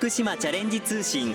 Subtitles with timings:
[0.00, 1.34] 福島チャレンジ通信。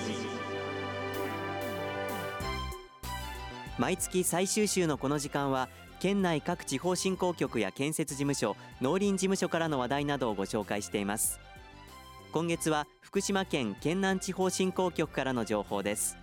[3.78, 5.70] 毎月最終週のこの時間は
[6.00, 11.40] 県内各地方振興局や建設事務所農林事務所からの話題などをご紹介しています。
[12.32, 16.18] 今月は福島県県南地方振興局からの情報です。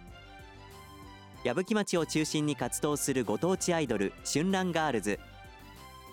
[1.45, 5.21] 矢吹町を中心に活動するご当地アイドル春蘭ガールズ。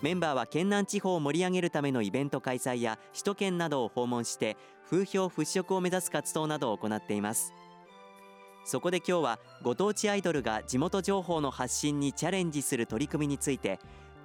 [0.02, 4.56] メンバーは県南地方を盛り上げるためのイベント開催や首都圏などを訪問して
[4.88, 7.52] 風評払拭を目指す活動などを行っています。
[8.64, 13.78] そこで今日はご当地アイドルが地元情報の発信にチャレンジする取り組みについて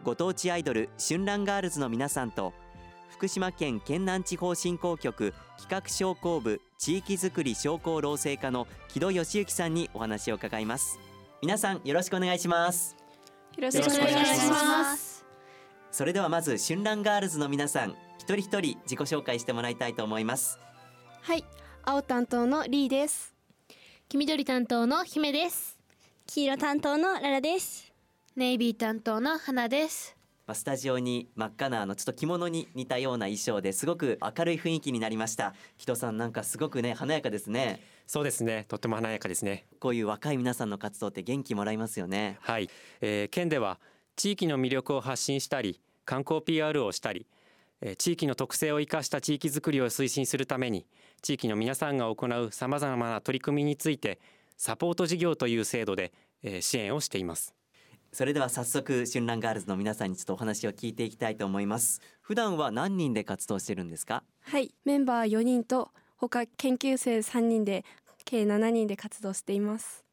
[0.03, 2.53] ご当地アイドル春蘭ガールズの皆さんと
[3.09, 10.99] 福島県県南地方振興局企画商工部地域づくり商工労政課の木戸義行さんにお話を伺います。
[11.41, 12.95] 皆さんよろしくお願いします。
[13.55, 15.14] よろしくお願いします。
[15.95, 20.59] それではまず春蘭ガールズの皆さん一人一人自己紹介してもらいたいと思います。
[21.21, 21.45] はい
[21.85, 23.33] 青担当のリーです。
[24.09, 25.79] 黄緑担当の姫です。
[26.27, 27.93] 黄色担当のララです。
[28.35, 30.17] ネイビー担当の花です。
[30.45, 35.55] まあスタジオに真っ赤なあのちょっと着物に似たような衣装ですごく明るい雰囲気になりました。
[35.77, 37.79] 木戸さんなんかすごくね華やかですね。
[38.05, 39.65] そうですねとっても華やかですね。
[39.79, 42.37] こういう若い皆さんの活動って元気もらいますよね。
[42.41, 43.79] はい、えー、県では
[44.15, 47.25] 地域の魅力を発信したり観光 PR をしたり
[47.81, 50.85] えー地域の特性を生かした地域づくりを推進するために
[51.21, 54.19] 地域の皆さんが行うさまざまな取り組みについて
[54.57, 57.53] サポート事業という制度でえー支援をしています。
[58.13, 61.99] それでは早速春蘭ガールズの皆さんにちょっとお話を聞いていきたいと思います。
[62.21, 64.23] 普段は何人で活動してるんですか？
[64.43, 67.83] はいメンバー4人と他研究生3人で
[68.23, 70.04] 計7人で活動しています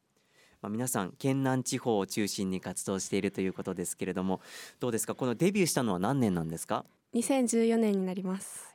[0.63, 4.39] まあ、皆さん県南地方を中心に活動しているということですけれども
[4.79, 5.13] どうですか？
[5.13, 8.73] このデビューしたのは何年なんですか、2014年になります。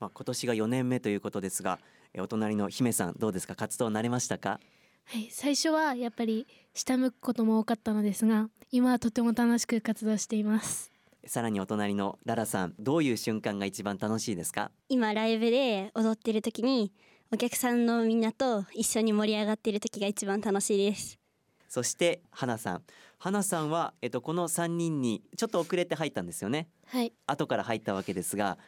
[0.00, 1.78] まあ、今年が4年目ということですが
[2.14, 3.54] えお隣の姫さんどうですか？
[3.54, 4.58] 活動慣れましたか？
[5.04, 10.90] はい最初はやっぱり下向くことも多かったのですが今はとても楽しく活動しています。
[11.26, 14.70] さらにお隣のララさんどういう瞬間が一番楽しいですか？
[14.88, 16.90] 今ライブで踊ってる時に
[17.34, 21.18] お客さんのみんなと一緒に盛り上がってる時が一番楽しいです。
[21.66, 22.82] そして花さん。
[23.18, 26.68] 花さんは、えっと、この3人にちょっと遅れて入ったんですよね。
[26.88, 27.14] はい。
[27.26, 28.58] 後から入ったわけですが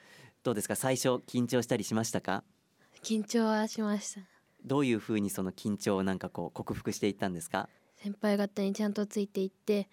[0.45, 0.77] どうですか？
[0.77, 2.43] 最初緊張したりしましたか？
[3.03, 4.23] 緊張はしました。
[4.65, 7.69] どういうふうにその緊張をなんかこう克服していったんですか？
[7.97, 9.91] 先輩方にちゃんとついていって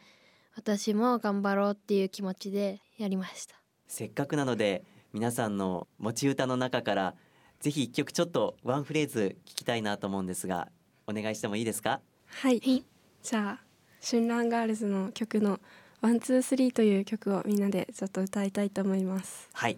[0.56, 3.56] 私も頑張ろうっていう気持ちでやりました。
[3.90, 7.16] せっかくなので皆さんの持ち歌の中から
[7.61, 10.67] ぜひ一曲ちょっとワンフレーズ聞きたいなと思うんですが
[11.07, 12.01] お願いしてもいいですか？
[12.27, 12.83] はい、はい。
[13.22, 13.66] じゃあ
[14.03, 15.59] 春蘭ガールズの曲の
[16.02, 19.47] one two three という曲をみんなでちょっと歌いたいと思います。
[19.53, 19.77] はい。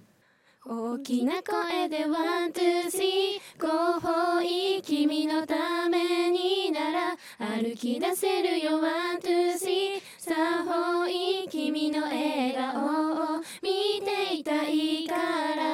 [0.66, 3.60] 大きな声で one, two, three。
[3.60, 10.02] ごほい君のためになら歩き出せるよ one, two, three。
[10.18, 15.73] さあほい君の笑顔を見ていたいから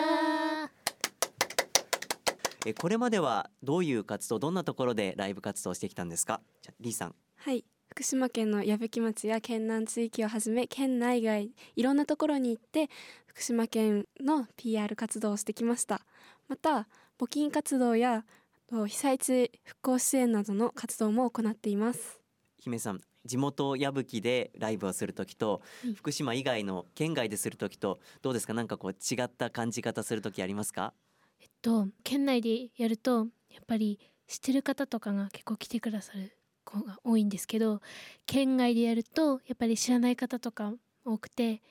[2.69, 6.41] えこれまではどういう活動どんなところでライブ活動してきたんですか？
[6.61, 7.15] じゃあリーさん。
[7.37, 7.65] はい。
[7.91, 12.87] 福島県の矢吹町や県南地域をはじめ県内外いろんなところに行って
[13.25, 16.05] 福島県の PR 活動をしてきました。
[16.47, 16.87] また
[17.19, 18.25] 募金活動や
[18.69, 22.21] と被災地復興支援などの活動も行っています。
[22.59, 28.53] 姫さん地元矢吹でライブをする時とうん福島以外の県外でする時とどうですか？
[28.53, 30.93] なんかこう違った感じ方する時ありますか？
[31.41, 37.81] えっと県内でやるとやっぱり知ってる方とかが結構来てくださる子が多いんですけど
[38.25, 40.73] 県外でやるとやっぱり知らない方とか
[41.03, 41.61] 多くて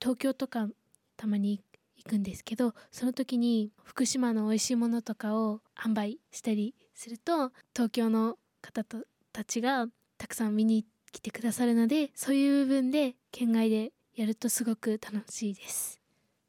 [0.00, 0.68] 東京とか
[1.16, 1.62] たまに
[1.96, 9.86] 行くんですけどその時に福島の美味しいものとかを販売したりすると東京の方とたちが
[10.18, 16.01] たくさん見に来てくださるのでそういう部分で県外でやるとすごく楽しいです。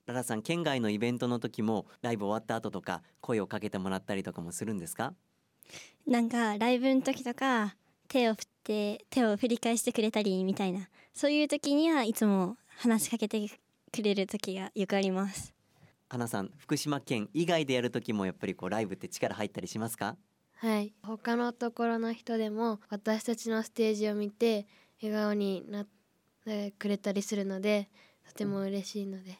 [0.06, 5.14] ララさん県外のイベントの時もライブ終わった後とか声をかけてもらったりとかもするんですか？
[6.06, 7.76] なんかライブの時とか
[8.10, 13.48] 手を振って手を振り返してくれたりみたいなそういう時にはいつも話しかけて
[13.94, 15.54] くれる時がよくあります。
[16.10, 20.18] 花さん福島県以外でやる時もやっぱりこうライブって力入ったりしますか？
[20.58, 20.94] はい。
[21.02, 24.68] 他のところの人でも私たちのステージを見て
[25.02, 25.88] 笑顔になっ
[26.44, 27.90] てくれたりするので
[28.28, 29.38] とても嬉しいので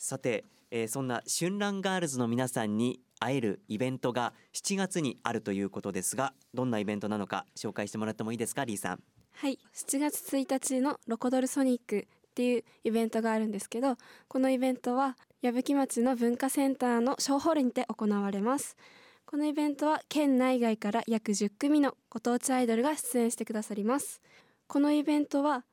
[0.00, 9.02] さて、えーそんな春蘭ガールズの皆さんに会えるイベントが7月にあるということですがどんなイベントなのか紹介してもらってもいいですかリーさん。
[9.34, 9.58] はい。
[9.74, 18.78] 7月1日のロコドルソニックっていうイベントがあるんですけどこのイベントは矢吹町の文化センターの小ホールにて行われます。
[19.26, 24.22] このイベントは県内外から約10組のご当地アイドルが出演してくださります。
[24.66, 25.66] このイベントは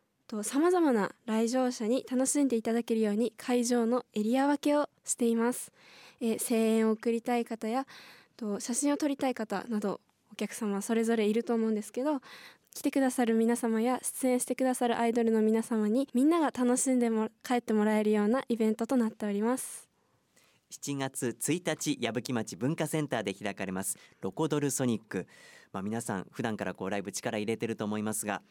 [0.43, 5.71] さまざまな来場者に楽しんでいただけるように会場のエリア分けをしています、
[6.19, 7.85] えー声援を送りたい方や
[8.35, 10.01] と写真を撮りたい方など
[10.31, 12.21] お客様それぞれいると思うんですけど
[12.75, 19.87] 来てくださる皆様や出演してくださるアイドルの皆様にみんなが楽しんでも帰ってもらえるようなイベントとなっております。
[20.69, 25.25] 7月1日矢吹町文化センターで開かれますロコドルソニック。
[25.71, 28.41] まあ皆さん普段からこうライブ力入れてると思いますが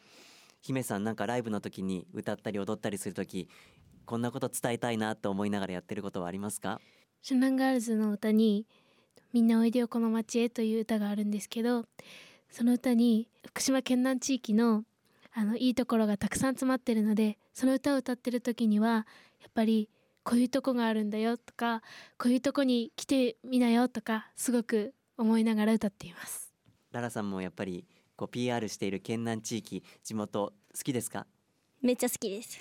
[0.61, 3.49] 姫さんなんかライブの時に歌ったり踊ったりする時
[4.05, 6.79] こんなこと伝えたいなと思いながらやってることはありますか？
[7.23, 8.65] 湘南ガールズの歌に
[9.33, 11.85] 「みんなおいでよこの街へ」という歌があるんですけど
[12.49, 14.85] その歌に福島県南地域の
[15.33, 19.05] あのいいところがたくさん詰まってるのでその歌を歌ってる時には
[19.41, 19.89] やっぱり
[20.23, 21.81] こういうとこがあるんだよとか
[22.17, 26.53] こういうとこに来てみなよとかすごく思いながら歌っています。
[26.91, 27.85] ララさんもやっぱり
[28.17, 31.25] こう PR している県南地域地元好きですか？
[31.81, 32.59] めっちゃ好きです。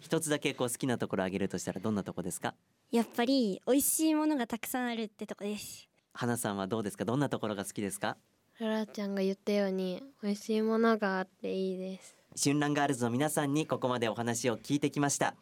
[0.00, 2.54] 一つだけこう好きなところあげるとしたらどんなとこですか？
[2.90, 5.88] やっぱり美味しいものがたくさんあるってとこです。
[6.14, 7.04] 花さんはどうですか？
[7.04, 8.16] どんなところが好きですか？
[8.58, 12.16] ララちゃんが言ったように美味しいものがあっていいです。
[12.42, 15.34] 春蘭ガールズの皆さんにここまでお話を聞いてきました。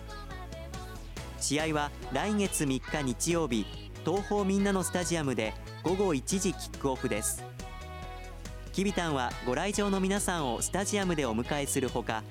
[1.39, 3.67] 試合は来月3日日曜日
[4.03, 5.53] 東方みんなのスタジアムで
[5.84, 7.54] 午後1時キックオフです。
[8.75, 12.24] きびたんはご来場の皆さんをスタジアムでお迎えするほか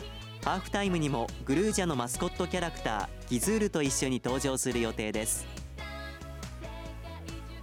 [0.44, 5.46] ハーフタイムにもグルージャのマスコットキャラクターギズールと一緒に登場する予定です。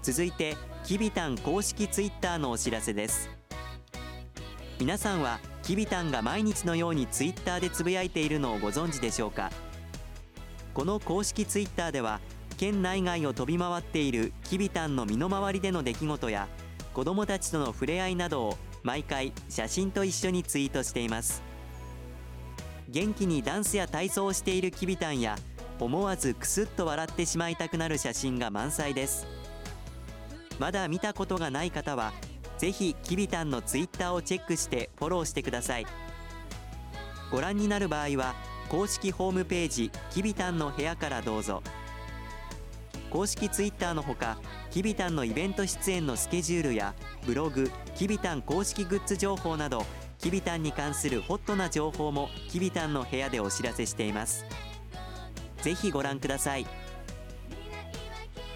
[0.01, 3.29] 続いてきびたん公式ツイッターのお知らせです。
[4.79, 9.51] 皆さんはきびたんが毎日のようにツイッターでつぶやいているのをご存知でしょうか？
[10.73, 12.19] この公式ツイッターでは
[12.57, 16.47] 県内外を飛び回っているきびたんの身の回りでの出来事や
[16.95, 21.43] 子どもたちとの触れ合いなどを毎回写真と一緒にツイートしています。
[22.89, 25.37] 元気にダンスや体操をしているきびたんや
[25.79, 29.25] 思わずクスッと笑ってしまいたくなる写真が満載です。
[30.59, 32.13] まだ見たことがない方は
[32.57, 35.87] ぜひきびたんのツイッターをチェックしてフォローしてください。
[37.31, 38.35] ご覧になる場合は
[38.69, 41.63] 公式ホームページきびたんの部屋からどうぞ。
[43.11, 44.37] 公式ツイッターのほか
[44.71, 46.95] きびたんのイベント出演のスケジュールや
[47.27, 49.85] ブログきびたん公式グッズ情報など
[50.17, 54.45] きびたんに関するホットな情報もきびたんの部屋でお知らせしています。
[55.61, 56.65] ぜひご覧ください。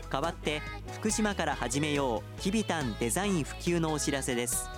[0.10, 0.62] 代わって
[0.94, 4.70] 福島から始めようきびたんデザイン普及のお知らせです。